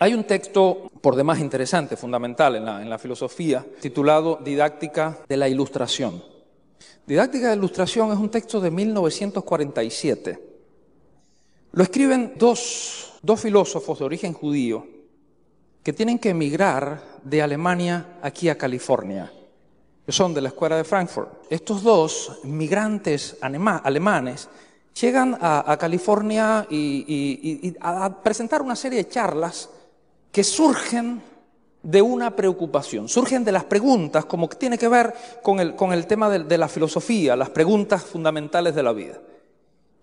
[0.00, 5.36] Hay un texto por demás interesante, fundamental en la, en la filosofía, titulado Didáctica de
[5.36, 6.22] la Ilustración.
[7.04, 10.48] Didáctica de la Ilustración es un texto de 1947.
[11.72, 14.86] Lo escriben dos, dos filósofos de origen judío
[15.82, 19.32] que tienen que emigrar de Alemania aquí a California,
[20.06, 21.44] son de la Escuela de Frankfurt.
[21.50, 24.48] Estos dos migrantes alemanes
[25.00, 29.68] llegan a, California y, a presentar una serie de charlas
[30.32, 31.22] que surgen
[31.82, 35.92] de una preocupación, surgen de las preguntas, como que tiene que ver con el, con
[35.92, 39.20] el tema de, la filosofía, las preguntas fundamentales de la vida.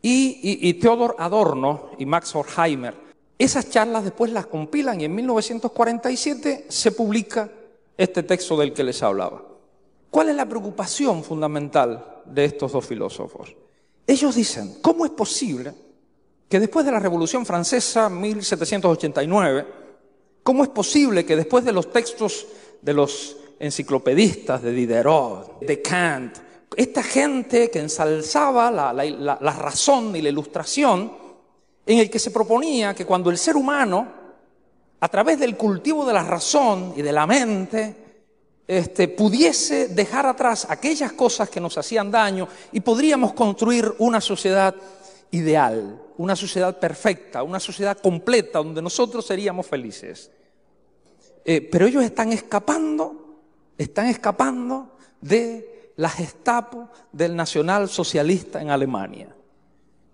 [0.02, 0.80] Y, y,
[1.18, 2.96] Adorno y Max Horkheimer,
[3.38, 7.50] esas charlas después las compilan y en 1947 se publica
[7.98, 9.44] este texto del que les hablaba.
[10.10, 13.54] ¿Cuál es la preocupación fundamental de estos dos filósofos?
[14.08, 15.74] Ellos dicen, ¿cómo es posible
[16.48, 19.85] que después de la Revolución Francesa, 1789,
[20.46, 22.46] ¿cómo es posible que después de los textos
[22.80, 26.38] de los enciclopedistas, de Diderot, de Kant,
[26.78, 31.12] esta gente que ensalzaba la, razón y la ilustración,
[31.84, 34.08] en el que se proponía que cuando el ser humano,
[35.00, 37.96] a través del cultivo de la razón y de la mente,
[38.68, 44.76] este, pudiese dejar atrás aquellas cosas que nos hacían daño y podríamos construir una sociedad
[45.32, 50.30] ideal, una sociedad perfecta, una sociedad completa donde nosotros seríamos felices.
[51.48, 53.38] Eh, pero ellos están escapando,
[53.78, 59.34] están escapando de la Gestapo del nacionalsocialista en Alemania.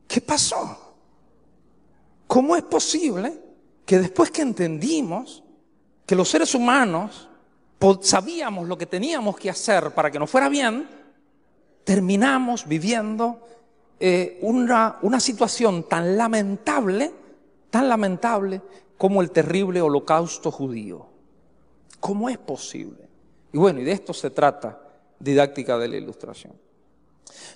[0.07, 0.93] ¿Qué pasó?
[2.27, 3.33] ¿Cómo es posible
[3.85, 5.41] que después que entendimos
[6.05, 7.29] que los seres humanos
[8.02, 10.87] sabíamos lo que teníamos que hacer para que nos fuera bien,
[11.85, 13.39] terminamos viviendo
[13.99, 17.11] eh, una situación tan lamentable,
[17.69, 18.61] tan lamentable
[18.97, 21.11] como el terrible holocausto judío.
[22.02, 23.07] ¿Cómo es posible?
[23.53, 24.77] Y bueno, y de esto se trata
[25.19, 26.53] didáctica de la ilustración.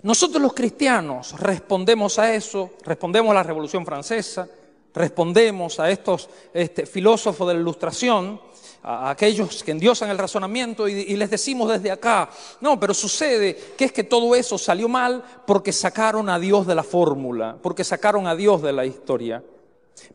[0.03, 4.47] Nosotros los cristianos respondemos a eso, respondemos a la Revolución Francesa,
[4.93, 8.39] respondemos a estos este, filósofos de la ilustración,
[8.83, 12.30] a aquellos que endiosan el razonamiento y, les decimos desde acá,
[12.61, 16.75] no, pero sucede que es que todo eso salió mal porque sacaron a Dios de
[16.75, 19.43] la fórmula, porque sacaron a Dios de la historia.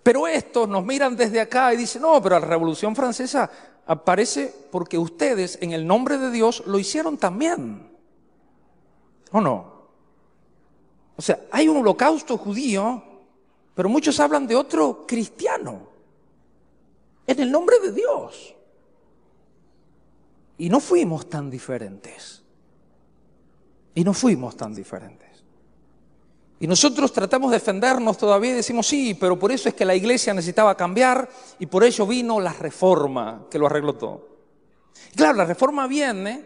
[0.05, 3.51] Pero estos nos miran desde acá y dicen, no, pero la Revolución Francesa
[3.91, 7.91] aparece porque ustedes en el nombre de Dios lo hicieron también.
[9.33, 9.81] ¿O no?
[11.17, 13.03] O sea, hay un holocausto judío,
[13.75, 15.89] pero muchos hablan de otro cristiano.
[17.27, 18.55] En el nombre de Dios.
[20.57, 22.45] Y no fuimos tan diferentes.
[23.97, 25.30] Y no fuimos tan diferentes.
[26.63, 29.95] Y nosotros tratamos de defendernos todavía y decimos, sí, pero por eso es que la
[29.95, 31.27] iglesia necesitaba cambiar
[31.59, 34.29] y por ello vino la reforma que lo arregló todo.
[35.17, 36.45] claro, la reforma viene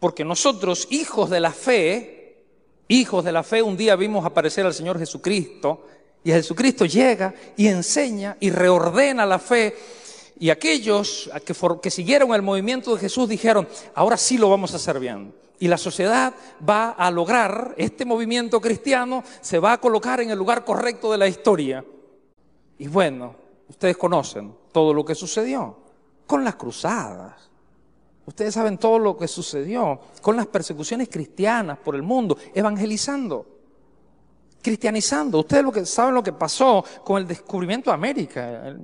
[0.00, 2.44] porque nosotros, hijos de la fe,
[2.88, 5.86] hijos de la fe, un día vimos aparecer al Señor Jesucristo
[6.24, 9.76] y Jesucristo llega y enseña y reordena la fe
[10.38, 11.30] y aquellos
[11.80, 15.34] que, siguieron el movimiento de Jesús dijeron, ahora sí lo vamos a hacer bien.
[15.58, 16.34] Y la sociedad
[16.68, 21.18] va a lograr, este movimiento cristiano se va a colocar en el lugar correcto de
[21.18, 21.84] la historia.
[22.78, 23.36] Y bueno,
[23.68, 25.76] ustedes conocen todo lo que sucedió
[26.26, 27.50] con las cruzadas.
[28.26, 33.46] Ustedes saben todo lo que sucedió con las persecuciones cristianas por el mundo, evangelizando,
[34.60, 35.40] cristianizando.
[35.40, 38.76] Ustedes saben lo que pasó con el descubrimiento de América,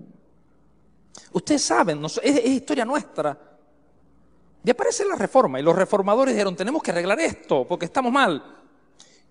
[1.33, 3.39] Ustedes saben, es, historia nuestra.
[4.65, 8.57] Y aparece la reforma y los reformadores dijeron, tenemos que arreglar esto porque estamos mal.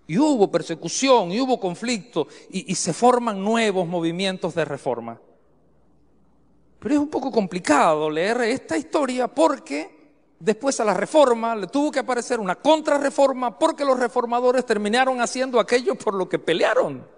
[0.06, 5.20] Y hubo persecución y hubo conflicto y, y se forman nuevos movimientos de reforma.
[6.78, 9.98] Pero es un poco complicado leer esta historia porque
[10.38, 15.58] después a la reforma le tuvo que aparecer una contrarreforma porque los reformadores terminaron haciendo
[15.60, 17.17] aquello por lo que pelearon.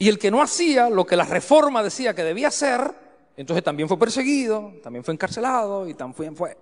[0.00, 2.94] Y el que no hacía lo que la reforma decía que debía hacer,
[3.36, 6.56] entonces también fue perseguido, también fue encarcelado y también fue...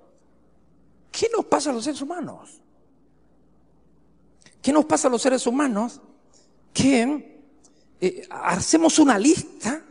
[1.12, 2.60] ¿Qué nos pasa a los seres humanos?
[4.60, 6.00] ¿Qué nos pasa a los seres humanos?
[6.72, 7.40] Que
[8.00, 9.84] eh, hacemos una lista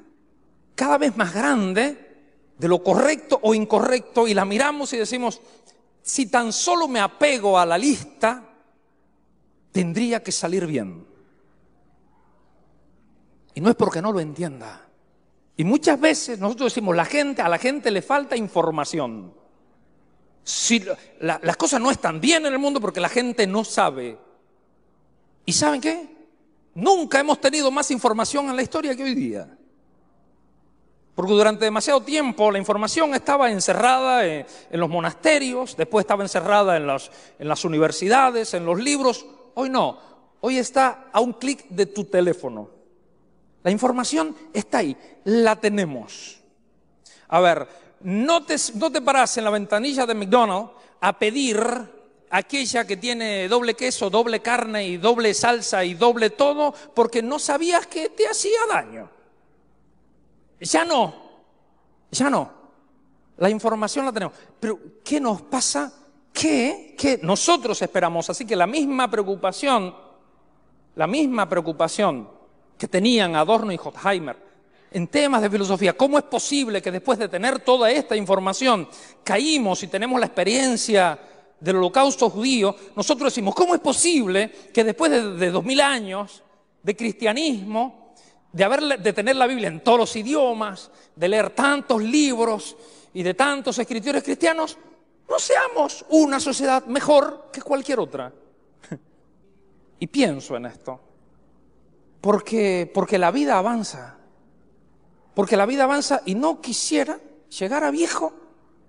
[0.75, 2.25] cada vez más grande
[2.57, 5.39] de lo correcto o incorrecto y la miramos y decimos,
[6.01, 8.44] si tan solo me apego a la lista,
[9.71, 11.15] tendría que salir bien.
[13.57, 14.88] Y no es porque no lo entienda.
[15.56, 19.33] Y muchas veces nosotros decimos, la gente, a la gente le falta información.
[20.44, 20.86] Si
[21.21, 24.15] las cosas no están bien en el mundo porque la gente no sabe.
[25.44, 26.07] ¿Y saben qué?
[26.75, 29.57] Nunca hemos tenido más información en la historia que hoy día.
[31.15, 36.86] Porque durante demasiado tiempo la información estaba encerrada en, los monasterios, después estaba encerrada en
[36.86, 39.25] las universidades, en los libros.
[39.56, 39.98] Hoy no,
[40.42, 42.76] hoy está a un clic de tu teléfono.
[43.63, 44.95] La información está ahí,
[45.25, 46.39] la tenemos.
[47.30, 47.68] A ver,
[48.01, 50.71] no te, no te paras en la ventanilla de McDonald's
[51.01, 51.59] a pedir
[52.30, 57.39] aquella que tiene doble queso, doble carne y doble salsa y doble todo, porque no
[57.39, 59.09] sabías que te hacía daño.
[60.59, 61.13] Ya no,
[62.12, 62.51] ya no.
[63.38, 64.36] La información la tenemos.
[64.59, 65.94] Pero, ¿qué nos pasa?
[66.33, 66.95] ¿Qué?
[66.98, 68.30] ¿Qué nosotros esperamos?
[68.30, 69.95] Así que la misma preocupación,
[70.95, 72.36] la misma preocupación
[72.77, 74.47] que tenían Adorno y Horkheimer
[74.91, 78.88] en temas de filosofía, ¿cómo es posible que después de tener toda esta información
[79.24, 81.19] caímos y tenemos la experiencia
[81.59, 86.44] del holocausto judío, nosotros decimos, ¿cómo es posible que después de, dos mil años
[86.83, 88.13] de cristianismo,
[88.51, 92.77] de, tener la Biblia en todos los idiomas, de leer tantos libros
[93.13, 94.77] y de tantos escritores cristianos,
[95.30, 98.31] no seamos una sociedad mejor que cualquier otra?
[100.00, 101.01] y pienso en esto,
[102.21, 104.17] porque, porque la vida avanza,
[105.33, 107.19] porque la vida avanza y no quisiera
[107.49, 108.33] llegar a viejo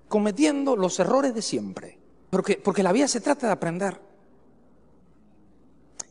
[0.08, 1.98] cometiendo los errores de siempre.
[2.30, 4.00] Porque, porque la vida se trata de aprender.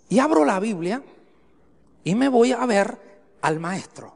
[0.10, 1.04] Y abro la Biblia
[2.04, 2.98] y me voy a ver
[3.42, 4.16] al maestro.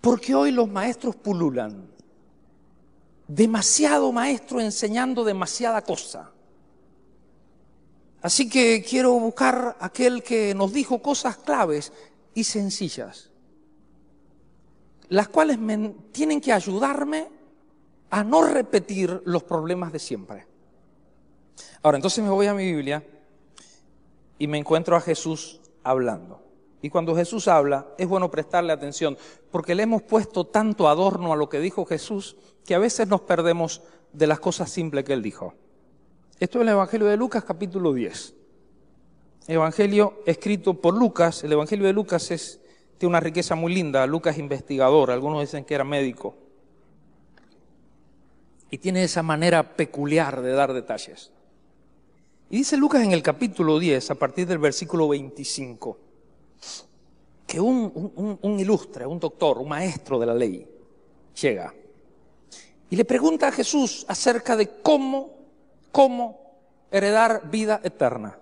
[0.00, 1.88] Porque hoy los maestros pululan.
[3.28, 6.31] Demasiado maestro enseñando demasiada cosa.
[8.22, 11.92] Así que quiero buscar aquel que nos dijo cosas claves
[12.34, 13.30] y sencillas,
[15.08, 17.28] las cuales me, tienen que ayudarme
[18.10, 20.46] a no repetir los problemas de siempre.
[21.82, 23.04] Ahora, entonces me voy a mi Biblia
[24.38, 26.40] y me encuentro a Jesús hablando.
[26.80, 29.18] Y cuando Jesús habla, es bueno prestarle atención,
[29.50, 33.22] porque le hemos puesto tanto adorno a lo que dijo Jesús que a veces nos
[33.22, 33.82] perdemos
[34.12, 35.54] de las cosas simples que él dijo.
[36.42, 38.34] Esto es el Evangelio de Lucas capítulo 10.
[39.46, 41.44] Evangelio escrito por Lucas.
[41.44, 42.60] El Evangelio de Lucas es,
[42.98, 44.04] tiene una riqueza muy linda.
[44.08, 46.34] Lucas investigador, algunos dicen que era médico.
[48.72, 51.30] Y tiene esa manera peculiar de dar detalles.
[52.50, 55.98] Y dice Lucas en el capítulo 10, a partir del versículo 25,
[57.46, 60.66] que un, ilustre, un doctor, un maestro de la ley,
[61.40, 61.72] llega
[62.90, 65.41] y le pregunta a Jesús acerca de cómo,
[65.92, 66.58] cómo
[66.90, 68.38] heredar vida eterna.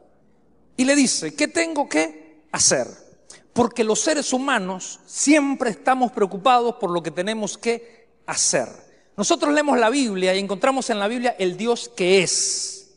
[0.77, 2.87] Y le dice, ¿qué tengo que hacer?
[3.53, 8.69] Porque los seres humanos siempre estamos preocupados por lo que tenemos que hacer.
[9.17, 12.93] Nosotros leemos la Biblia y encontramos en la Biblia el Dios que es.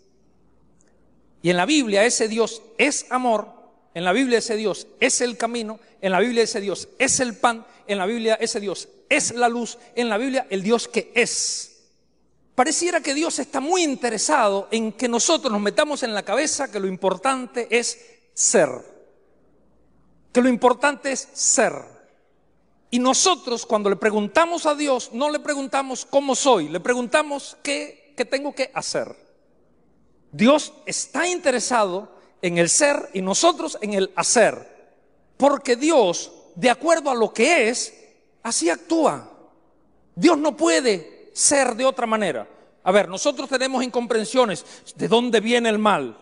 [1.41, 3.49] Y en la Biblia ese Dios es amor,
[3.93, 7.35] en la Biblia ese Dios es el camino, en la Biblia ese Dios es el
[7.35, 11.11] pan, en la Biblia ese Dios es la luz, en la Biblia el Dios que
[11.13, 11.72] es.
[12.55, 16.79] Pareciera que Dios está muy interesado en que nosotros nos metamos en la cabeza que
[16.79, 17.99] lo importante es
[18.33, 18.69] ser.
[20.31, 21.73] Que lo importante es ser.
[22.91, 28.13] Y nosotros cuando le preguntamos a Dios, no le preguntamos cómo soy, le preguntamos qué,
[28.15, 29.15] qué tengo que hacer.
[30.31, 32.11] Dios está interesado
[32.43, 34.93] en el ser y nosotros en el hacer.
[35.37, 37.93] Porque Dios, de acuerdo a lo que es,
[38.43, 39.27] así actúa.
[40.13, 42.47] Dios no puede ser de otra manera.
[42.83, 46.17] A ver, nosotros tenemos incomprensiones de dónde viene el mal.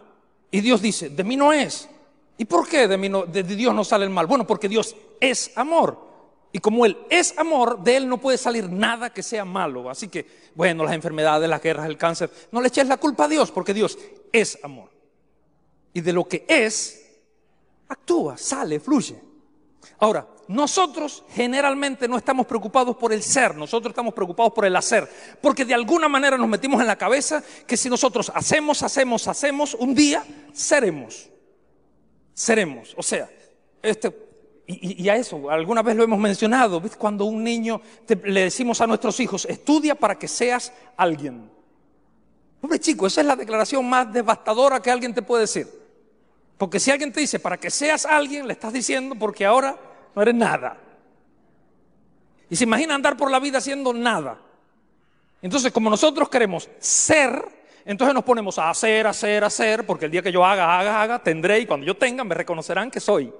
[0.51, 1.89] Y Dios dice, de mí no es.
[2.37, 4.27] ¿Y por qué de, mí no, de Dios no sale el mal?
[4.27, 6.09] Bueno, porque Dios es amor.
[6.51, 9.89] Y como Él es amor, de Él no puede salir nada que sea malo.
[9.89, 13.27] Así que, bueno, las enfermedades, las guerras, el cáncer, no le eches la culpa a
[13.27, 13.97] Dios, porque Dios
[14.31, 14.89] es amor.
[15.93, 17.19] Y de lo que es,
[17.87, 19.30] actúa, sale, fluye.
[19.99, 25.09] Ahora, nosotros generalmente no estamos preocupados por el ser, nosotros estamos preocupados por el hacer,
[25.41, 29.73] porque de alguna manera nos metimos en la cabeza que si nosotros hacemos, hacemos, hacemos,
[29.75, 30.23] un día
[30.53, 31.29] seremos.
[32.33, 32.93] Seremos.
[32.97, 33.29] O sea,
[33.81, 34.13] este,
[34.67, 36.95] y, a eso, alguna vez lo hemos mencionado, ¿ves?
[36.95, 37.81] cuando un niño
[38.23, 41.49] le decimos a nuestros hijos, estudia para que seas alguien.
[42.61, 45.80] Hombre chico, esa es la declaración más devastadora que alguien te puede decir.
[46.61, 49.75] Porque si alguien te dice, para que seas alguien, le estás diciendo porque ahora
[50.13, 50.77] no eres nada.
[52.51, 54.39] Y se imagina andar por la vida haciendo nada.
[55.41, 57.43] Entonces, como nosotros queremos ser,
[57.83, 61.23] entonces nos ponemos a hacer, hacer, hacer, porque el día que yo haga, haga, haga,
[61.23, 63.33] tendré y cuando yo tenga me reconocerán que soy.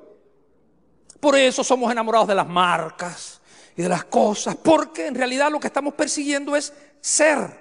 [1.20, 3.40] Por eso somos enamorados de las marcas
[3.78, 7.56] y de las cosas, porque en realidad lo que estamos persiguiendo es ser.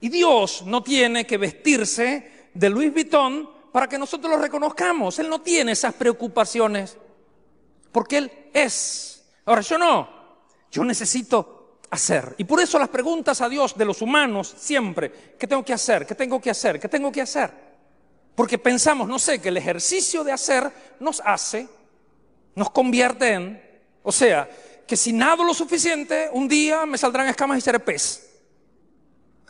[0.00, 5.18] Y Dios no tiene que vestirse de Louis Vuitton para que nosotros lo reconozcamos.
[5.18, 6.96] Él no tiene esas preocupaciones,
[7.90, 9.24] porque Él es.
[9.44, 10.08] Ahora yo no,
[10.70, 12.36] yo necesito hacer.
[12.38, 16.06] Y por eso las preguntas a Dios de los humanos siempre, ¿qué tengo que hacer?
[16.06, 16.78] ¿Qué tengo que hacer?
[16.78, 17.50] ¿Qué tengo que hacer?
[18.36, 21.66] Porque pensamos, no sé, que el ejercicio de hacer nos hace,
[22.54, 23.60] nos convierte en,
[24.04, 24.48] o sea,
[24.86, 28.33] que si nado lo suficiente, un día me saldrán escamas y seré pez.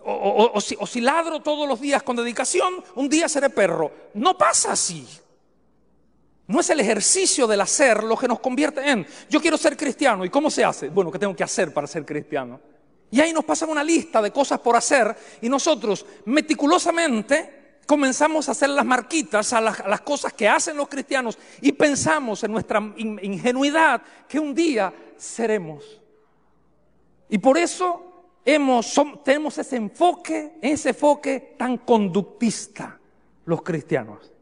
[0.06, 3.90] O, si, o si ladro todos los días con dedicación, un día seré perro.
[4.14, 5.06] No pasa así.
[6.46, 10.24] No es el ejercicio del hacer lo que nos convierte en, yo quiero ser cristiano.
[10.24, 10.90] ¿Y cómo se hace?
[10.90, 12.60] Bueno, ¿qué tengo que hacer para ser cristiano?
[13.10, 18.52] Y ahí nos pasan una lista de cosas por hacer y nosotros meticulosamente comenzamos a
[18.52, 24.02] hacer las marquitas a las, cosas que hacen los cristianos y pensamos en nuestra ingenuidad
[24.28, 26.00] que un día seremos.
[27.28, 28.13] Y por eso
[28.44, 32.98] hemos, tenemos ese enfoque, ese enfoque tan conductista
[33.46, 34.32] los cristianos.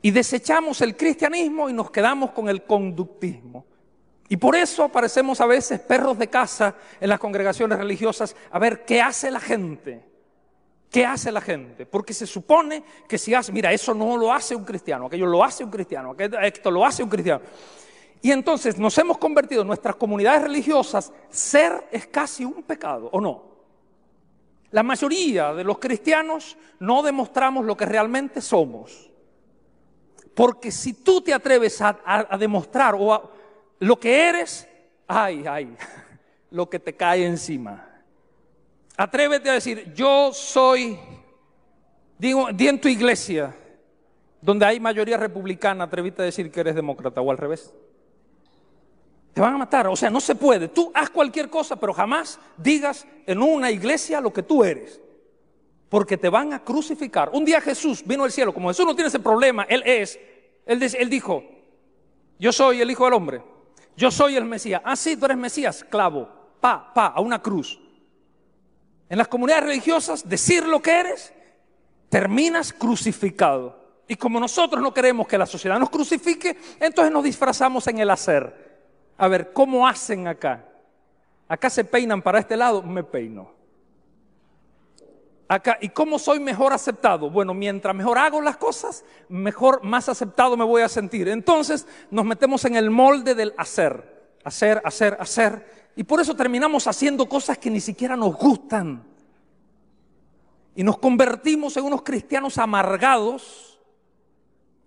[0.00, 3.64] Y desechamos el cristianismo y nos quedamos con el conductismo.
[4.28, 8.84] Y por eso aparecemos a veces perros de casa en las congregaciones religiosas a ver
[8.84, 10.12] qué hace la gente.
[10.90, 11.86] ¿Qué hace la gente?
[11.86, 15.42] Porque se supone que si hace, mira, eso no lo hace un cristiano, aquello lo
[15.42, 17.40] hace un cristiano, esto lo hace un cristiano.
[18.22, 23.20] Y entonces nos hemos convertido en nuestras comunidades religiosas, ser es casi un pecado, ¿o
[23.20, 23.52] no?
[24.70, 29.10] La mayoría de los cristianos no demostramos lo que realmente somos.
[30.34, 33.30] Porque si tú te atreves a, demostrar o
[33.80, 34.68] lo que eres,
[35.08, 35.76] ay, ay,
[36.50, 37.88] lo que te cae encima.
[38.96, 40.96] Atrévete a decir, yo soy,
[42.18, 43.54] digo, di en tu iglesia,
[44.40, 47.74] donde hay mayoría republicana, atrévete a decir que eres demócrata o al revés.
[49.32, 50.68] Te van a matar, o sea, no se puede.
[50.68, 55.00] Tú haz cualquier cosa, pero jamás digas en una iglesia lo que tú eres
[55.92, 57.28] porque te van a crucificar.
[57.34, 60.18] Un día Jesús vino al cielo, como Jesús no tiene ese problema, Él es,
[60.64, 61.44] Él, dijo,
[62.38, 63.42] yo soy el Hijo del Hombre,
[63.94, 64.80] yo soy el Mesías.
[64.86, 66.30] Ah, sí, tú eres Mesías, clavo,
[66.62, 67.78] pa, pa, a una cruz.
[69.10, 71.34] En las comunidades religiosas, decir lo que eres,
[72.08, 73.78] terminas crucificado.
[74.08, 78.08] Y como nosotros no queremos que la sociedad nos crucifique, entonces nos disfrazamos en el
[78.08, 78.71] hacer.
[79.22, 80.64] A ver, ¿cómo hacen acá?
[81.46, 83.52] Acá se peinan para este lado, me peino.
[85.46, 87.30] Acá, ¿y cómo soy mejor aceptado?
[87.30, 91.28] Bueno, mientras mejor hago las cosas, mejor, más aceptado me voy a sentir.
[91.28, 95.92] Entonces nos metemos en el molde del hacer, hacer, hacer, hacer.
[95.94, 99.04] Y por eso terminamos haciendo cosas que ni siquiera nos gustan.
[100.74, 103.78] Y nos convertimos en unos cristianos amargados.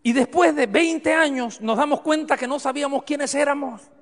[0.03, 3.94] Y después de 20 años nos damos cuenta que no sabíamos quiénes éramos.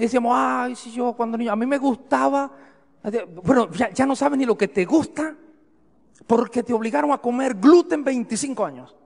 [0.00, 2.50] Y decíamos, ay, si yo cuando niño, a mí me gustaba.
[3.44, 5.36] Bueno, ya, ya no sabes ni lo que te gusta
[6.26, 8.96] porque te obligaron a comer gluten 25 años.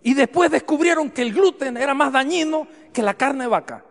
[0.00, 3.84] Y después descubrieron que el gluten era más dañino que la carne de vaca.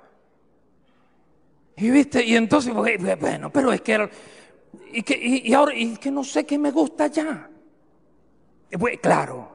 [1.76, 4.10] Y viste, y entonces, bueno, pero es que
[4.94, 7.50] y, que, y, ahora, y que no sé qué me gusta ya.
[8.80, 9.50] Pues, claro,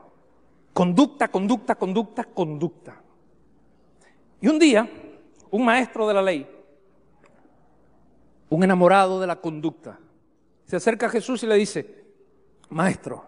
[0.75, 3.01] conducta, conducta, conducta, conducta.
[4.43, 4.87] Y un día,
[5.51, 6.52] un maestro de la ley,
[8.55, 9.99] un enamorado de la conducta,
[10.67, 12.05] se acerca a Jesús y le dice,
[12.69, 13.25] maestro,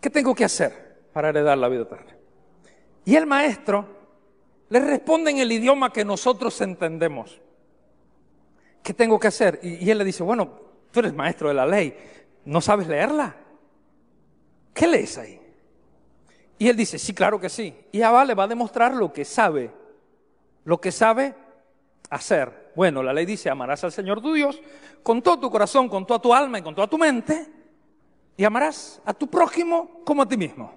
[0.00, 2.16] ¿qué tengo que hacer para heredar la vida eterna?
[3.04, 3.86] Y el maestro
[4.68, 7.40] le responde en el idioma que nosotros entendemos.
[8.82, 9.60] ¿Qué tengo que hacer?
[9.62, 10.50] Y, él le dice, bueno,
[10.90, 11.96] tú eres maestro de la ley,
[12.44, 13.36] ¿no sabes leerla?
[14.74, 15.40] ¿Qué lees ahí?
[16.58, 17.76] Y él dice, sí, claro que sí.
[17.92, 19.70] Y Abba le va a demostrar lo que sabe,
[20.64, 21.32] lo que sabe
[22.10, 22.61] hacer.
[22.74, 24.60] Bueno, la ley dice, amarás al Señor tu Dios
[25.02, 27.46] con todo tu corazón, con toda tu alma y con toda tu mente
[28.36, 30.74] y amarás a tu prójimo como a ti mismo.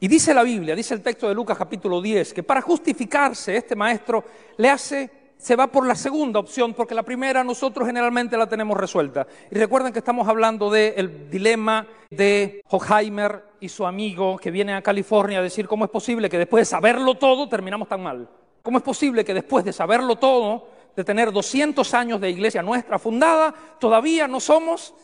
[0.00, 3.74] Y dice la Biblia, dice el texto de Lucas capítulo 10, que para justificarse este
[3.74, 4.24] maestro
[4.56, 8.76] le hace, se va por la segunda opción, porque la primera nosotros generalmente la tenemos
[8.76, 9.26] resuelta.
[9.50, 14.82] Y recuerden que estamos hablando del dilema de Hockheimer y su amigo que viene a
[14.82, 18.28] California a decir cómo es posible que después de saberlo todo terminamos tan mal.
[18.68, 22.98] ¿Cómo es posible que después de saberlo todo, de tener 200 años de iglesia nuestra
[22.98, 24.94] fundada, todavía no somos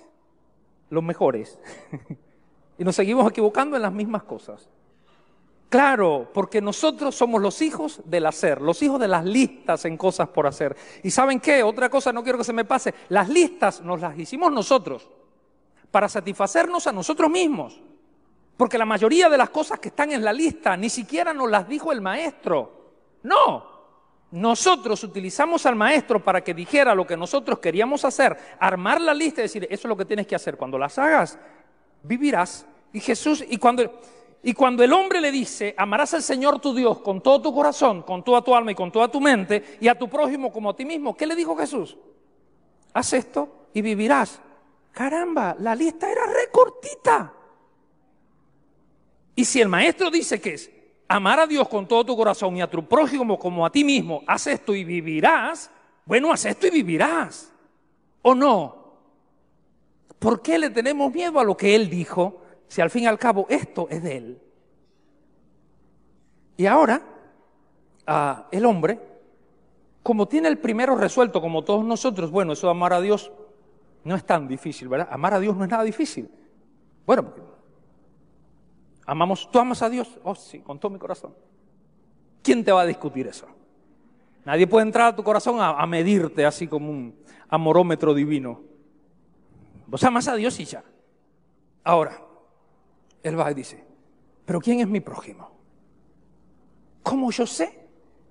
[0.90, 1.58] los mejores.
[2.78, 4.68] y nos seguimos equivocando en las mismas cosas.
[5.70, 10.28] Claro, porque nosotros somos los hijos del hacer, los hijos de las listas en cosas
[10.28, 10.76] por hacer.
[11.02, 14.18] Y saben qué, otra cosa no quiero que se me pase, las listas nos las
[14.18, 15.08] hicimos nosotros
[15.90, 17.80] para satisfacernos a nosotros mismos.
[18.58, 21.66] Porque la mayoría de las cosas que están en la lista ni siquiera nos las
[21.66, 22.83] dijo el maestro.
[23.24, 23.66] No,
[24.30, 29.40] nosotros utilizamos al maestro para que dijera lo que nosotros queríamos hacer, armar la lista
[29.40, 30.56] y decir, eso es lo que tienes que hacer.
[30.56, 31.36] Cuando las hagas,
[32.04, 32.66] vivirás.
[32.92, 34.00] Y Jesús, y cuando,
[34.44, 38.02] y cuando el hombre le dice, amarás al Señor tu Dios con todo tu corazón,
[38.02, 40.76] con toda tu alma y con toda tu mente, y a tu prójimo como a
[40.76, 41.96] ti mismo, ¿qué le dijo Jesús?
[42.94, 44.40] haz esto y vivirás.
[44.92, 47.34] Caramba, la lista era recortita.
[49.34, 50.70] Y si el maestro dice que es
[51.08, 54.22] amar a Dios con todo tu corazón y a tu prójimo como a ti mismo,
[54.26, 55.70] haz esto y vivirás,
[56.04, 57.52] bueno, haz esto y vivirás.
[58.22, 58.84] ¿O no?
[60.18, 63.18] ¿Por qué le tenemos miedo a lo que Él dijo si al fin y al
[63.18, 64.42] cabo esto es de Él?
[66.56, 67.02] Y ahora,
[68.06, 68.98] ah, el hombre,
[70.02, 73.32] como tiene el primero resuelto, como todos nosotros, bueno, eso de amar a Dios
[74.04, 75.08] no es tan difícil, ¿verdad?
[75.10, 76.30] Amar a Dios no es nada difícil.
[77.06, 77.32] Bueno,
[79.06, 80.18] amamos, ¿tú amas a Dios?
[80.22, 81.34] Oh, sí, con todo mi corazón.
[82.42, 83.46] ¿Quién te va a discutir eso?
[84.44, 87.14] Nadie puede entrar a tu corazón a, medirte así como un
[87.48, 88.60] amorómetro divino.
[89.86, 90.84] Vos amas a Dios y ya.
[91.82, 92.20] Ahora,
[93.22, 93.82] él va y dice,
[94.44, 95.50] pero ¿quién es mi prójimo?
[97.02, 97.86] ¿Cómo yo sé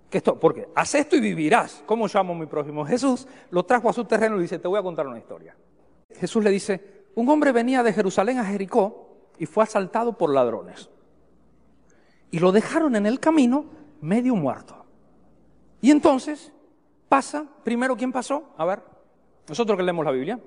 [0.10, 0.40] que esto?
[0.40, 1.84] Porque haz esto y vivirás.
[1.88, 2.86] ¿Cómo llamo a mi prójimo?
[2.86, 5.56] Jesús lo trajo a su terreno y dice, te voy a contar una historia.
[6.16, 9.03] Jesús le dice, un hombre venía de Jerusalén a Jericó
[9.38, 10.90] y fue asaltado por ladrones.
[12.32, 13.66] Y lo dejaron en el camino
[14.02, 14.86] medio muerto.
[15.82, 16.52] Y entonces
[17.10, 18.54] pasa, primero, ¿quién pasó?
[18.58, 18.82] A ver,
[19.48, 20.40] nosotros que leemos la Biblia.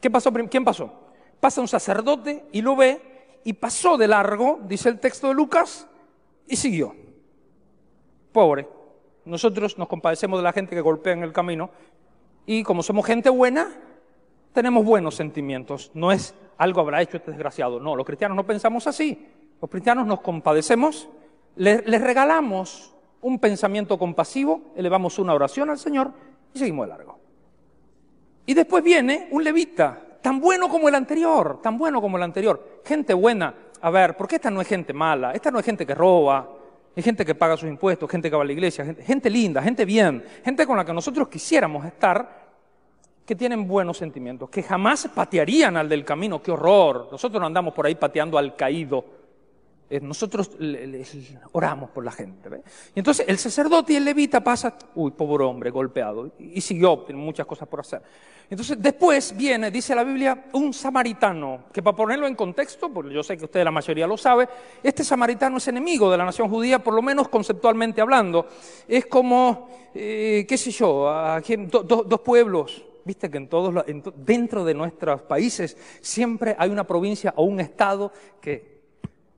[0.00, 0.32] ¿Qué pasó?
[0.32, 0.92] ¿Quién pasó?
[1.40, 5.88] Pasa un sacerdote y lo ve y pasó de largo, dice el texto de Lucas,
[6.46, 6.94] y siguió
[8.32, 8.68] pobre.
[9.24, 11.70] Nosotros nos compadecemos de la gente que golpea en el camino
[12.46, 13.68] y como somos gente buena,
[14.52, 15.90] tenemos buenos sentimientos.
[15.92, 17.80] No es algo habrá hecho este desgraciado.
[17.80, 19.26] No, los cristianos no pensamos así.
[19.60, 21.08] Los cristianos nos compadecemos,
[21.56, 26.12] les, regalamos un pensamiento compasivo, elevamos una oración al Señor
[26.52, 27.18] y seguimos de largo.
[28.46, 32.80] Y después viene un levita, tan bueno como el anterior, tan bueno como el anterior.
[32.84, 33.54] Gente buena.
[33.80, 36.48] A ver, porque esta no es gente mala, esta no es gente que roba,
[36.96, 39.84] hay gente que paga sus impuestos, gente que va a la iglesia, gente, linda, gente
[39.84, 42.37] bien, gente con la que nosotros quisiéramos estar,
[43.28, 47.10] que tienen buenos sentimientos, que jamás patearían al del camino, qué horror.
[47.12, 49.04] Nosotros no andamos por ahí pateando al caído.
[49.90, 50.52] Eh, nosotros
[51.52, 52.48] oramos por la gente.
[52.94, 57.20] Y entonces el sacerdote y el levita pasa, uy, pobre hombre, golpeado, y siguió, tiene
[57.20, 58.00] muchas cosas por hacer.
[58.48, 63.22] Entonces después viene, dice la Biblia, un samaritano, que para ponerlo en contexto, porque yo
[63.22, 64.48] sé que usted la mayoría lo sabe,
[64.82, 68.46] este samaritano es enemigo de la nación judía, por lo menos conceptualmente hablando.
[68.88, 71.10] Es como, eh, qué sé yo,
[71.82, 77.44] dos pueblos, Viste que en todos dentro de nuestros países siempre hay una provincia o
[77.44, 78.82] un estado que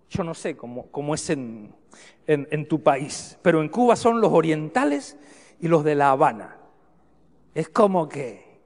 [0.08, 1.72] yo no sé cómo, cómo es en,
[2.26, 5.16] en, tu país, pero en Cuba son los orientales
[5.60, 6.56] y los de La Habana.
[7.54, 8.58] Es como que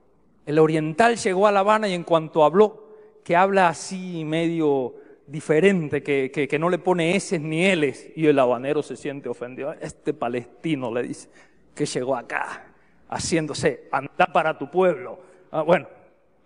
[0.47, 2.89] el oriental llegó a La Habana y en cuanto habló,
[3.23, 4.95] que habla así medio
[5.27, 9.75] diferente, que, que, no le pone S ni L, y el habanero se siente ofendido.
[9.75, 11.29] Este palestino le dice
[11.75, 12.71] que llegó acá
[13.09, 15.19] haciéndose, anda para tu pueblo.
[15.51, 15.89] Ah, bueno,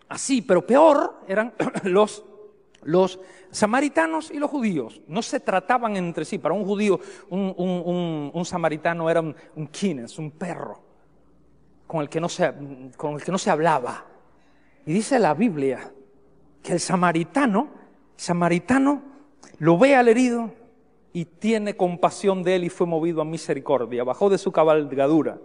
[0.08, 1.52] así, pero peor eran
[1.84, 2.24] los,
[2.82, 5.00] los samaritanos y los judíos.
[5.06, 6.38] No se trataban entre sí.
[6.38, 10.88] Para un judío, un, un, samaritano era un, un kines, un perro
[11.86, 12.52] con el que no se,
[12.96, 14.04] con el que no se hablaba.
[14.86, 15.92] Y dice la Biblia
[16.62, 17.68] que el samaritano,
[18.16, 19.02] samaritano
[19.58, 20.52] lo ve al herido
[21.12, 24.04] y tiene compasión de él y fue movido a misericordia.
[24.04, 25.38] Bajó de su cabalgadura,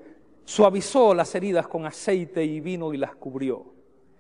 [0.46, 3.66] suavizó las heridas con aceite y vino y las cubrió.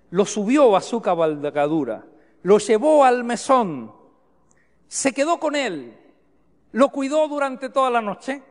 [0.10, 2.06] Lo subió a su cabalgadura,
[2.44, 3.92] lo llevó al mesón,
[4.88, 5.98] se quedó con él,
[6.72, 8.44] lo cuidó durante toda la noche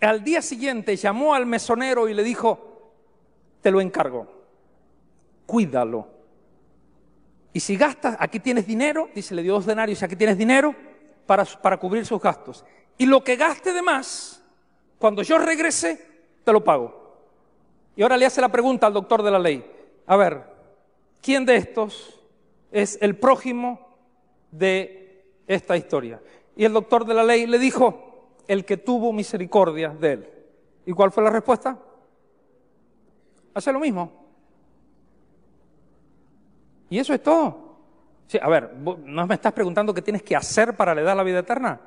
[0.00, 2.92] al día siguiente llamó al mesonero y le dijo,
[3.62, 4.26] te lo encargo,
[5.46, 6.08] cuídalo.
[7.52, 10.74] Y si gastas, aquí tienes dinero, dice, le dio dos denarios, aquí tienes dinero
[11.24, 12.64] para, para cubrir sus gastos.
[12.98, 14.42] Y lo que gaste de más,
[14.98, 16.15] cuando yo regrese,
[16.46, 16.94] te lo pago.
[17.96, 19.68] Y ahora le hace la pregunta al doctor de la ley.
[20.06, 20.44] A ver,
[21.20, 22.20] ¿quién de estos
[22.70, 23.80] es el prójimo
[24.52, 26.22] de esta historia?
[26.54, 30.30] Y el doctor de la ley le dijo, el que tuvo misericordia de él.
[30.86, 31.76] ¿Y cuál fue la respuesta?
[33.52, 34.12] Hace lo mismo.
[36.88, 37.78] Y eso es todo.
[38.28, 41.24] Sí, a ver, ¿no me estás preguntando qué tienes que hacer para le dar la
[41.24, 41.80] vida eterna?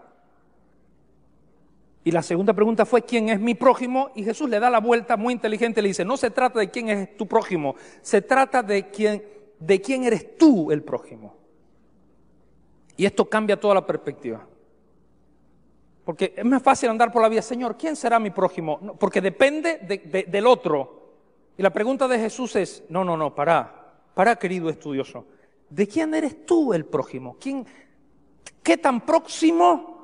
[2.10, 4.10] Y la segunda pregunta fue, ¿quién es mi prójimo?
[4.16, 6.90] Y Jesús le da la vuelta muy inteligente, le dice, no se trata de quién
[6.90, 9.24] es tu prójimo, se trata de quién,
[9.60, 11.36] de quién eres tú el prójimo.
[12.98, 14.44] Y esto cambia toda la perspectiva.
[16.04, 18.98] Porque es más fácil andar por la vida, Señor, ¿quién será mi prójimo?
[18.98, 19.78] porque depende
[20.28, 21.12] del otro.
[21.60, 25.28] Y la pregunta de Jesús es, no, no, no, para, para querido estudioso.
[25.70, 27.38] ¿De quién eres tú el prójimo?
[27.40, 27.68] ¿Quién,
[28.64, 29.99] ¿Qué tan próximo,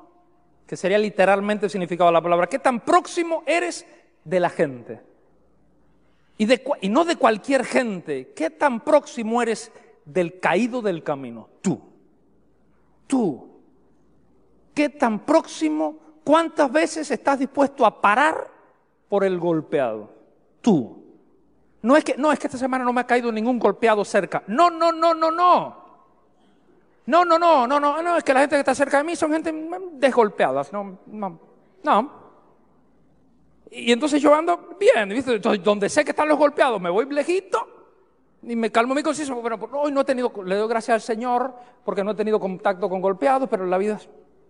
[0.67, 3.86] que sería literalmente el significado de la palabra, qué tan próximo eres
[4.23, 5.01] de la gente?
[6.38, 8.34] Y, de, y no de cualquier gente.
[8.36, 9.71] ¿Qué tan próximo eres
[10.04, 11.49] del caído del camino?
[11.62, 11.82] Tú.
[13.08, 13.49] Tú.
[14.73, 15.99] ¿Qué tan próximo?
[16.23, 18.51] ¿Cuántas veces estás dispuesto a parar
[19.08, 20.12] por el golpeado?
[20.62, 21.04] Tú.
[21.82, 24.43] No es que, no, es que esta semana no me ha caído ningún golpeado cerca.
[24.47, 25.84] No, no, no, no, no.
[27.07, 29.15] No, no, no, no, no, no, es que la gente que está cerca de mí
[29.15, 29.53] son gente
[29.93, 30.73] desgolpeadas.
[30.73, 31.39] No, no,
[31.83, 32.25] no.
[33.71, 35.35] Y entonces yo ando bien, ¿viste?
[35.35, 37.67] Entonces, donde sé que están los golpeados, me voy lejito
[38.41, 39.35] y me calmo mi conciencia.
[39.35, 42.89] Bueno, hoy no he tenido, le doy gracias al Señor porque no he tenido contacto
[42.89, 43.99] con golpeados, pero la vida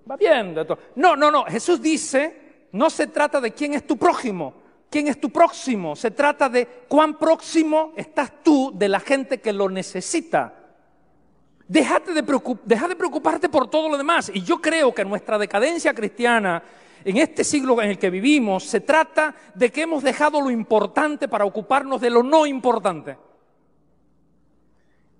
[0.09, 0.55] va bien.
[0.95, 1.43] No, no, no.
[1.45, 4.53] Jesús dice, no se trata de quién es tu prójimo,
[4.89, 5.95] quién es tu próximo.
[5.95, 10.64] Se trata de cuán próximo estás tú de la gente que lo necesita.
[11.67, 12.23] Deja de
[12.95, 14.31] preocuparte por todo lo demás.
[14.33, 16.63] Y yo creo que nuestra decadencia cristiana
[17.03, 21.27] en este siglo en el que vivimos se trata de que hemos dejado lo importante
[21.27, 23.17] para ocuparnos de lo no importante.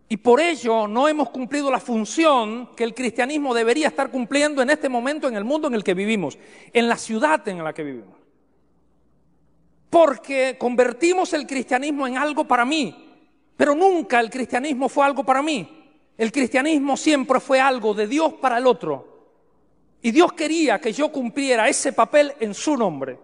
[0.08, 4.70] Y por ello no hemos cumplido la función que el cristianismo debería estar cumpliendo en
[4.70, 6.38] este momento en el mundo en el que vivimos,
[6.74, 8.18] en la ciudad en la que vivimos.
[9.90, 13.16] Porque convertimos el cristianismo en algo para mí,
[13.58, 15.85] pero nunca el cristianismo fue algo para mí.
[16.17, 19.15] El cristianismo siempre fue algo de Dios para el otro.
[20.01, 23.19] Y Dios quería que yo cumpliera ese papel en su nombre.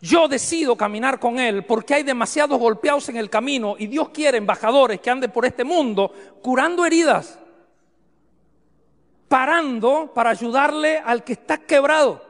[0.00, 4.38] Yo decido caminar con Él porque hay demasiados golpeados en el camino y Dios quiere
[4.38, 7.38] embajadores que anden por este mundo curando heridas,
[9.28, 12.20] parando para ayudarle al que está quebrado,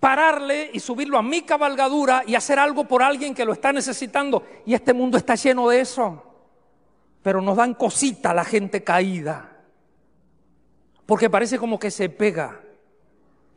[0.00, 4.42] pararle y subirlo a mi cabalgadura y hacer algo por alguien que lo está necesitando.
[4.66, 6.29] Y este mundo está lleno de eso.
[7.22, 9.58] Pero nos dan cosita la gente caída,
[11.06, 12.60] porque parece como que se pega.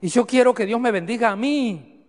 [0.01, 2.05] Y yo quiero que Dios me bendiga a mí.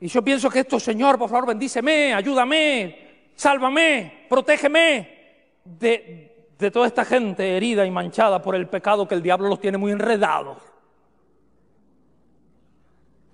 [0.00, 6.86] Y yo pienso que esto, Señor, por favor, bendíceme, ayúdame, sálvame, protégeme de, de toda
[6.86, 10.58] esta gente herida y manchada por el pecado que el diablo los tiene muy enredados.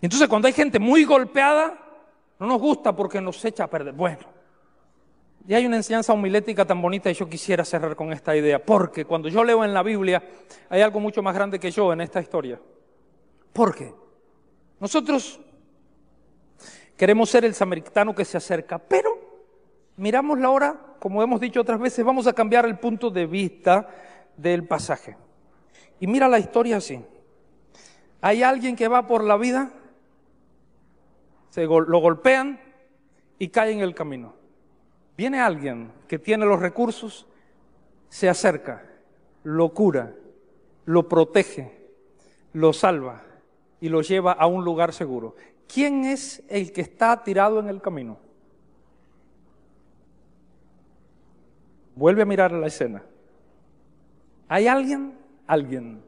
[0.01, 1.79] Entonces cuando hay gente muy golpeada,
[2.39, 3.95] no nos gusta porque nos echa a perder.
[3.95, 4.34] Bueno,
[5.46, 9.04] y hay una enseñanza homilética tan bonita y yo quisiera cerrar con esta idea, porque
[9.04, 10.22] cuando yo leo en la Biblia
[10.68, 12.61] hay algo mucho más grande que yo en esta historia.
[13.52, 13.92] ¿Por qué?
[14.80, 15.40] Nosotros
[16.96, 19.11] Queremos ser el samaritano que se acerca, pero
[19.96, 23.88] miramos la hora, como hemos dicho otras veces, vamos a cambiar el punto de vista
[24.37, 25.16] del pasaje.
[25.98, 27.04] Y mira la historia así.
[28.20, 29.70] Hay alguien que va por la vida,
[31.50, 32.61] se lo golpean
[33.38, 34.35] y cae en el camino.
[35.16, 37.27] Viene alguien que tiene los recursos,
[38.09, 38.85] se acerca,
[39.42, 40.14] lo cura,
[40.85, 41.88] lo protege,
[42.53, 43.22] lo salva
[43.81, 45.35] y lo lleva a un lugar seguro.
[45.72, 48.18] ¿quién es el que está tirado en el camino?
[51.96, 53.03] Vuelve a mirar la escena.
[54.48, 55.14] ¿Hay alguien?
[55.46, 56.03] Alguien.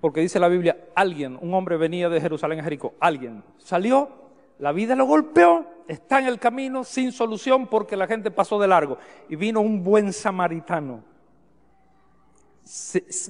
[0.00, 3.42] Porque dice la Biblia, alguien, un hombre venía de Jerusalén a Jericó, alguien.
[3.58, 4.10] Salió,
[4.58, 8.68] la vida lo golpeó, está en el camino sin solución porque la gente pasó de
[8.68, 8.98] largo.
[9.28, 11.02] Y vino un buen samaritano.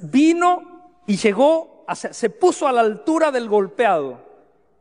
[0.03, 4.35] vino y llegó, se puso a la altura del golpeado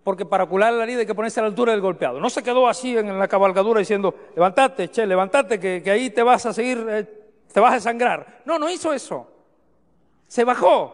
[0.04, 2.20] porque para curar la herida hay que ponerse a la altura del golpeado.
[2.20, 6.46] No se quedó así en la cabalgadura diciendo, levántate, che, levántate, que, ahí te vas
[6.46, 7.04] a seguir, eh,
[7.52, 8.42] te vas a sangrar.
[8.46, 9.28] No, no hizo eso.
[10.28, 10.94] Se bajó,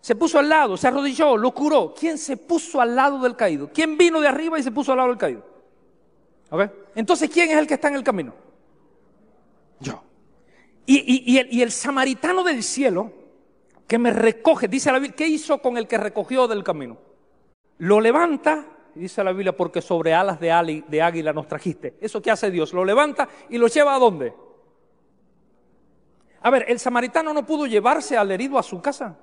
[0.00, 1.92] se puso al lado, se arrodilló, lo curó.
[1.98, 3.68] ¿Quién se puso al lado del caído?
[3.72, 5.55] ¿Quién vino de arriba y se puso al lado del caído?
[6.94, 8.32] Entonces, ¿quién es el que está en el camino?
[9.80, 10.02] Yo.
[10.86, 13.12] Y, el, samaritano del cielo
[13.88, 16.96] que me recoge, dice la Biblia, ¿qué hizo con el que recogió del camino?
[17.78, 20.52] Lo levanta, dice la Biblia, porque sobre alas de,
[21.02, 21.96] águila nos trajiste.
[22.00, 22.72] ¿Eso qué hace Dios?
[22.72, 24.32] Lo levanta y lo lleva a dónde?
[26.42, 29.16] A ver, el samaritano no pudo llevarse al herido a su casa.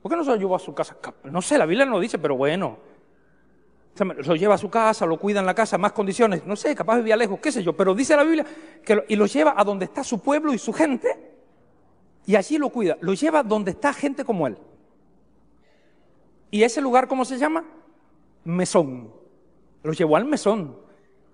[0.00, 0.96] ¿Por qué no se lo llevó a su casa?
[1.24, 2.78] No sé, la Biblia no dice, pero bueno.
[3.98, 6.96] Lo lleva a su casa, lo cuida en la casa, más condiciones, no sé, capaz
[6.96, 8.46] vivía lejos, qué sé yo, pero dice la Biblia
[8.82, 11.32] que y lo lleva a donde está su pueblo y su gente,
[12.24, 14.56] y allí lo cuida, lo lleva donde está gente como él.
[16.50, 17.64] ¿Y ese lugar cómo se llama?
[18.44, 19.12] Mesón.
[19.82, 20.76] Lo llevó al mesón.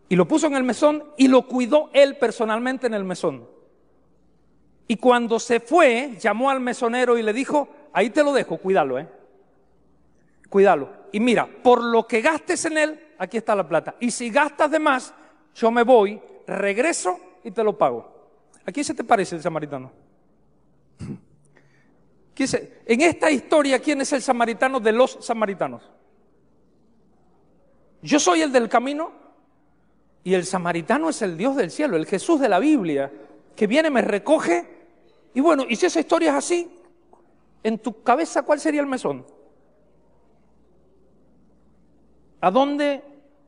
[0.08, 3.46] Y lo puso en el mesón y lo cuidó él personalmente en el mesón.
[4.86, 8.98] Y cuando se fue, llamó al mesonero y le dijo, ahí te lo dejo, cuídalo,
[8.98, 9.08] ¿eh?
[10.48, 10.90] Cuídalo.
[11.12, 13.96] Y mira, por lo que gastes en él, aquí está la plata.
[14.00, 15.14] Y si gastas de más,
[15.54, 18.30] yo me voy, regreso y te lo pago.
[18.64, 19.90] ¿A quién se te parece el samaritano?
[22.86, 25.82] En esta historia, ¿quién es el samaritano de los samaritanos?
[28.00, 29.10] Yo soy el del camino,
[30.22, 33.10] Y el samaritano es el Dios del cielo, el Jesús de la Biblia,
[33.56, 34.68] que viene, me recoge.
[35.34, 36.70] Y bueno, y si esa historia es así,
[37.62, 39.24] en tu cabeza, ¿cuál sería el mesón?
[42.40, 43.02] ¿A dónde?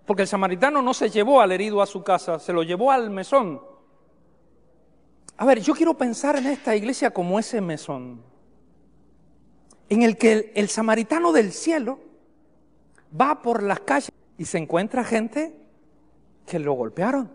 [0.07, 3.11] Porque el samaritano no se llevó al herido a su casa, se lo llevó al
[3.11, 3.61] mesón.
[5.37, 8.21] A ver, yo quiero pensar en esta iglesia como ese mesón,
[9.89, 11.99] en el que el, samaritano del cielo
[13.19, 15.57] va por las calles y se encuentra gente
[16.47, 17.31] que lo golpearon.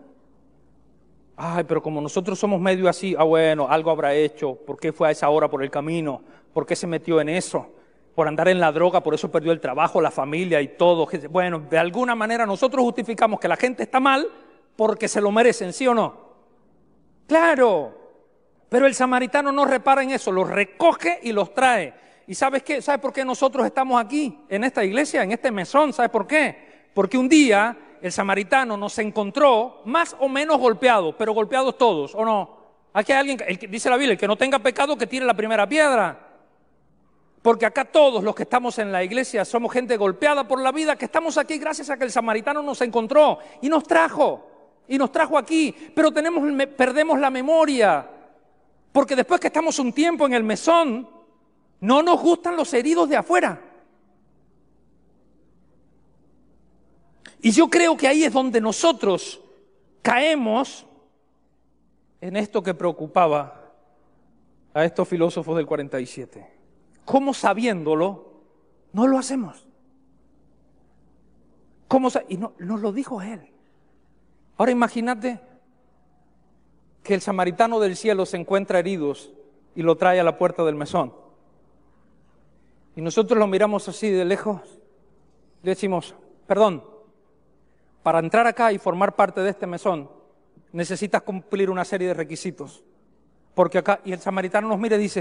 [1.36, 5.08] Ay, pero como nosotros somos medio así, ah bueno, algo habrá hecho, ¿por qué fue
[5.08, 6.22] a esa hora por el camino?
[6.52, 7.66] ¿Por qué se metió en eso?
[8.16, 11.06] Por andar en la droga, por eso perdió el trabajo, la familia y todo.
[11.28, 14.26] Bueno, de alguna manera nosotros justificamos que la gente está mal
[14.74, 16.26] porque se lo merecen, ¿sí o no?
[17.26, 17.94] Claro,
[18.70, 21.92] pero el samaritano no repara en eso, los recoge y los trae.
[22.26, 22.80] ¿Y sabes qué?
[22.80, 25.92] ¿Sabes por qué nosotros estamos aquí, en esta iglesia, en este mesón?
[25.92, 26.88] ¿Sabes por qué?
[26.94, 32.24] Porque un día el samaritano nos encontró más o menos golpeados, pero golpeados todos, ¿o
[32.24, 32.56] no?
[32.94, 35.34] Aquí hay alguien, que, dice la Biblia, el que no tenga pecado que tire la
[35.34, 36.25] primera piedra.
[37.46, 40.96] Porque acá todos los que estamos en la iglesia somos gente golpeada por la vida,
[40.96, 44.50] que estamos aquí gracias a que el samaritano nos encontró y nos trajo
[44.88, 46.42] y nos trajo aquí, pero tenemos,
[46.76, 48.04] perdemos la memoria,
[48.90, 51.08] porque después que estamos un tiempo en el mesón,
[51.82, 53.62] no nos gustan los heridos de afuera.
[57.42, 59.40] Y yo creo que ahí es donde nosotros
[60.02, 60.84] caemos
[62.20, 63.72] en esto que preocupaba
[64.74, 66.55] a estos filósofos del 47.
[67.06, 68.26] ¿Cómo sabiéndolo
[68.92, 69.66] no lo hacemos?
[71.88, 73.48] ¿Cómo y no, nos lo dijo él.
[74.58, 75.40] Ahora imagínate
[77.02, 79.32] que el samaritano del cielo se encuentra heridos
[79.76, 81.14] y lo trae a la puerta del mesón.
[82.96, 84.60] Y nosotros lo miramos así de lejos.
[85.62, 86.16] Le decimos,
[86.46, 86.82] perdón,
[88.02, 90.10] para entrar acá y formar parte de este mesón,
[90.72, 92.82] necesitas cumplir una serie de requisitos.
[93.54, 95.20] Porque acá, y el samaritano nos mira y dice,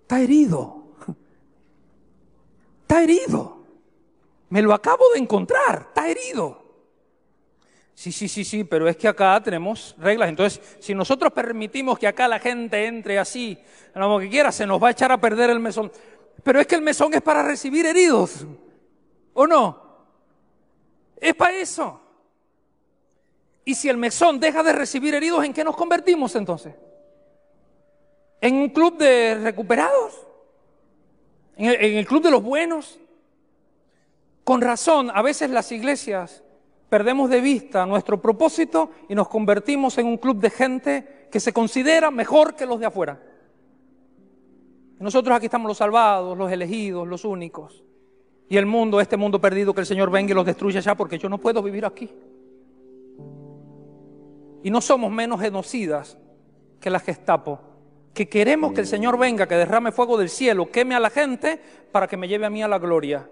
[0.00, 0.87] está herido.
[2.88, 3.58] Está herido.
[4.48, 6.64] Me lo acabo de encontrar, está herido.
[7.92, 10.30] Sí, sí, sí, sí, pero es que acá tenemos reglas.
[10.30, 13.58] Entonces, si nosotros permitimos que acá la gente entre así,
[13.94, 15.92] lo que quiera, se nos va a echar a perder el mesón.
[16.42, 18.46] Pero es que el mesón es para recibir heridos.
[19.34, 20.06] ¿O no?
[21.20, 22.00] Es para eso.
[23.66, 26.74] Y si el mesón deja de recibir heridos, ¿en qué nos convertimos entonces?
[28.40, 30.28] ¿En un club de recuperados?
[31.58, 33.00] ¿En el, club de los buenos?
[34.44, 36.44] Con razón, a veces las iglesias
[36.88, 41.52] perdemos de vista nuestro propósito y nos convertimos en un club de gente que se
[41.52, 43.20] considera mejor que los de afuera.
[45.00, 47.82] Nosotros aquí estamos los salvados, los elegidos, los únicos.
[48.48, 51.18] Y el mundo, este mundo perdido, que el Señor venga y los destruya ya porque
[51.18, 52.08] yo no puedo vivir aquí.
[54.62, 56.16] Y no somos menos genocidas
[56.80, 57.60] que la Gestapo,
[58.14, 61.60] que queremos que el Señor venga, que derrame fuego del cielo, queme a la gente
[61.92, 63.28] para que me lleve a mí a la gloria.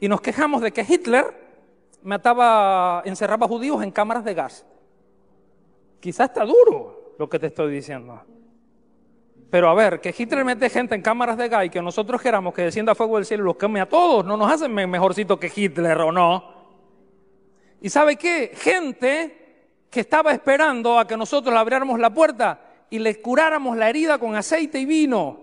[0.00, 1.24] Y nos quejamos de que Hitler
[2.02, 4.66] mataba, encerraba judíos en cámaras de gas.
[6.00, 8.22] Quizás está duro lo que te estoy diciendo.
[9.50, 12.52] Pero a ver, que Hitler mete gente en cámaras de gas y que nosotros queramos
[12.52, 15.50] que descienda fuego del cielo y los queme a todos, no nos hacen mejorcito que
[15.54, 16.56] Hitler o no.
[17.80, 18.52] ¿Y sabe qué?
[18.54, 23.88] Gente que estaba esperando a que nosotros le abriéramos la puerta y le curáramos la
[23.88, 25.40] herida con aceite y vino.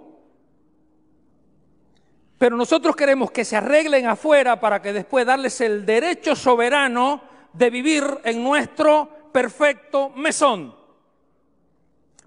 [2.37, 7.21] Pero nosotros queremos que se arreglen afuera para que después darles el derecho soberano
[7.53, 10.75] de vivir en nuestro perfecto mesón.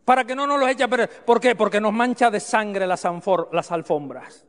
[0.05, 0.87] Para que no nos los eche.
[0.88, 1.55] ¿Por qué?
[1.55, 3.07] Porque nos mancha de sangre las,
[3.52, 4.46] las alfombras.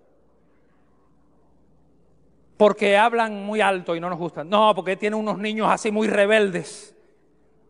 [2.55, 4.49] Porque hablan muy alto y no nos gustan.
[4.49, 6.95] No, porque tienen unos niños así muy rebeldes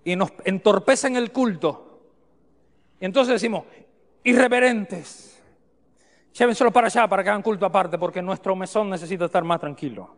[0.03, 1.87] y nos entorpecen el culto.
[2.99, 3.63] Y entonces decimos,
[4.23, 5.38] irreverentes
[6.38, 10.10] Llévenselo para allá para que hagan culto aparte, porque nuestro mesón necesita estar más tranquilo.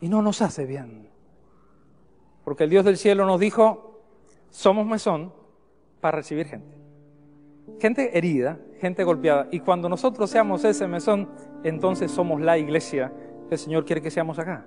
[0.00, 1.08] Y no nos hace bien.
[2.44, 4.00] Porque el Dios del cielo nos dijo,
[4.50, 5.32] somos mesón
[6.00, 6.76] para recibir gente.
[7.78, 9.46] Gente herida, gente golpeada.
[9.52, 11.28] Y cuando nosotros seamos ese mesón,
[11.62, 13.12] entonces somos la iglesia
[13.48, 14.66] que el Señor quiere que seamos acá.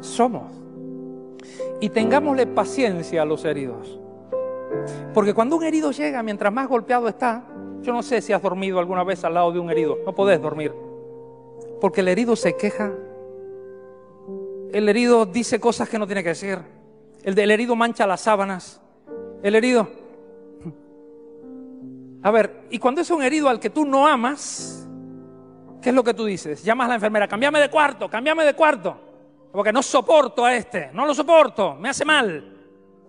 [0.00, 0.50] Somos.
[1.80, 3.99] Y tengámosle paciencia a los heridos.
[5.14, 7.44] Porque cuando un herido llega, mientras más golpeado está,
[7.82, 9.98] yo no sé si has dormido alguna vez al lado de un herido.
[10.04, 10.72] No podés dormir.
[11.80, 12.92] Porque el herido se queja.
[14.72, 16.58] El herido dice cosas que no tiene que decir.
[17.22, 18.80] El del herido mancha las sábanas.
[19.42, 19.88] El herido.
[22.22, 24.86] A ver, y cuando es un herido al que tú no amas,
[25.80, 26.62] ¿qué es lo que tú dices?
[26.62, 28.96] Llamas a la enfermera, cámbiame de cuarto, cámbiame de cuarto.
[29.50, 32.58] Porque no soporto a este, no lo soporto, me hace mal.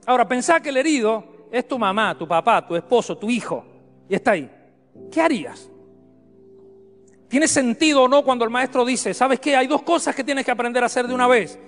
[0.06, 3.66] Ahora, pensá que el herido es tu mamá, tu papá, tu esposo, tu hijo,
[4.08, 4.50] y está ahí.
[5.12, 5.70] ¿Qué harías?
[7.28, 9.56] ¿Tiene sentido o no cuando el maestro dice, sabes qué?
[9.56, 11.60] Hay dos cosas que tienes que aprender a hacer de una vez.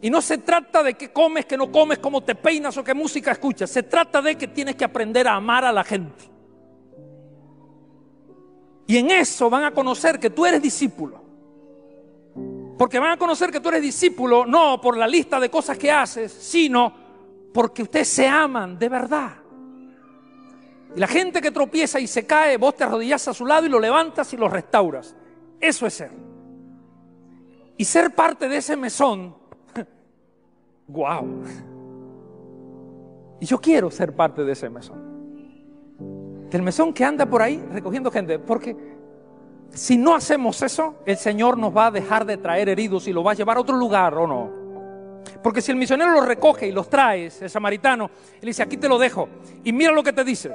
[0.00, 2.94] Y no se trata de qué comes, qué no comes, cómo te peinas o qué
[2.94, 3.70] música escuchas.
[3.70, 6.24] Se trata de que tienes que aprender a amar a la gente.
[8.86, 11.22] Y en eso van a conocer que tú eres discípulo.
[12.76, 15.90] Porque van a conocer que tú eres discípulo no por la lista de cosas que
[15.90, 17.01] haces, sino
[17.52, 19.32] porque ustedes se aman de verdad.
[20.94, 23.68] Y la gente que tropieza y se cae, vos te arrodillas a su lado y
[23.68, 25.14] lo levantas y lo restauras.
[25.60, 26.10] Eso es ser.
[27.76, 29.34] Y ser parte de ese mesón,
[30.88, 31.42] wow.
[33.40, 35.12] Y yo quiero ser parte de ese mesón.
[36.50, 38.38] Del mesón que anda por ahí recogiendo gente.
[38.38, 38.76] Porque
[39.70, 43.24] si no hacemos eso, el Señor nos va a dejar de traer heridos y lo
[43.24, 44.61] va a llevar a otro lugar o no.
[45.42, 48.88] Porque si el misionero los recoge y los trae, el samaritano, él dice, aquí te
[48.88, 49.28] lo dejo.
[49.64, 50.52] Y mira lo que te dice.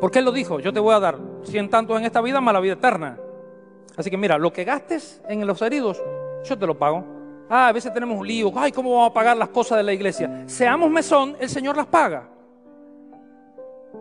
[0.00, 2.54] Porque él lo dijo, yo te voy a dar cien tantos en esta vida más
[2.54, 3.18] la vida eterna.
[3.96, 6.02] Así que mira, lo que gastes en los heridos,
[6.44, 7.04] yo te lo pago.
[7.50, 8.52] Ah, a veces tenemos un lío.
[8.56, 10.44] Ay, ¿cómo vamos a pagar las cosas de la iglesia?
[10.46, 12.28] Seamos mesón, el Señor las paga.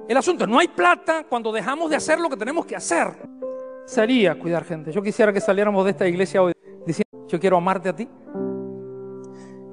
[0.07, 3.07] El asunto, no hay plata cuando dejamos de hacer lo que tenemos que hacer.
[3.85, 4.91] Sería cuidar gente.
[4.91, 6.53] Yo quisiera que saliéramos de esta iglesia hoy
[6.85, 8.07] diciendo, yo quiero amarte a ti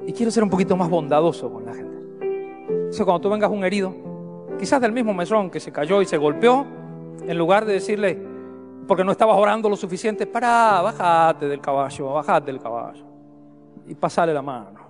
[0.09, 2.88] y quiero ser un poquito más bondadoso con la gente.
[2.88, 3.94] O sea, cuando tú vengas un herido,
[4.59, 6.64] quizás del mismo mesón que se cayó y se golpeó,
[7.27, 8.18] en lugar de decirle,
[8.87, 13.05] porque no estabas orando lo suficiente, para, bájate del caballo, bájate del caballo.
[13.87, 14.81] Y pasarle la mano.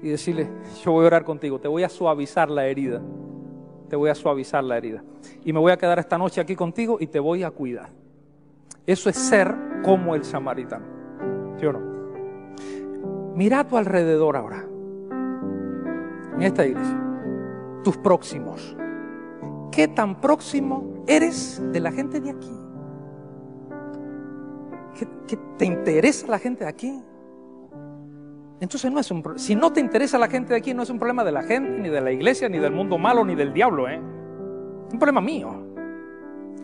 [0.00, 0.48] Y decirle,
[0.84, 3.02] yo voy a orar contigo, te voy a suavizar la herida.
[3.88, 5.02] Te voy a suavizar la herida.
[5.44, 7.88] Y me voy a quedar esta noche aquí contigo y te voy a cuidar.
[8.86, 10.86] Eso es ser como el samaritano.
[11.58, 11.89] ¿Sí o no?
[13.34, 14.64] Mira a tu alrededor ahora,
[16.34, 17.00] en esta iglesia,
[17.84, 18.76] tus próximos.
[19.70, 22.50] ¿Qué tan próximo eres de la gente de aquí?
[25.26, 27.02] ¿Qué, te interesa la gente de aquí?
[28.60, 30.98] Entonces no es un si no te interesa la gente de aquí no es un
[30.98, 33.88] problema de la gente, ni de la iglesia, ni del mundo malo, ni del diablo,
[33.88, 33.98] ¿eh?
[33.98, 35.66] Un problema mío.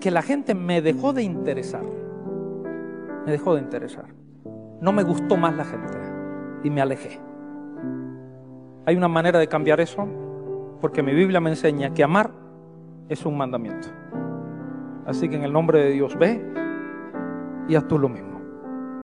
[0.01, 1.85] Que la gente me dejó de interesar.
[3.25, 4.07] Me dejó de interesar.
[4.81, 6.06] No me gustó más la gente
[6.67, 7.21] y me alejé.
[8.87, 10.07] Hay una manera de cambiar eso
[10.81, 12.31] porque mi Biblia me enseña que amar
[13.09, 13.87] es un mandamiento.
[15.07, 16.45] Así que en el nombre de Dios ve
[17.69, 18.36] y haz tú lo mismo.